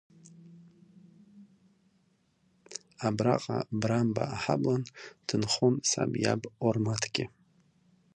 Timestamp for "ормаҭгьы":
6.67-7.25